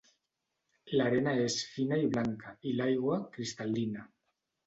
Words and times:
L'arena 0.93 1.33
és 1.41 1.57
fina 1.73 1.99
i 2.05 2.09
blanca 2.15 2.55
i 2.69 2.73
l'aigua, 2.79 3.21
cristal·lina. 3.37 4.09